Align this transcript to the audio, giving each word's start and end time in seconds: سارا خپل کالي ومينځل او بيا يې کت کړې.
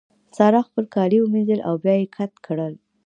سارا 0.35 0.61
خپل 0.67 0.85
کالي 0.95 1.17
ومينځل 1.19 1.59
او 1.67 1.75
بيا 1.83 1.93
يې 1.99 2.05
کت 2.15 2.31
کړې. 2.45 2.73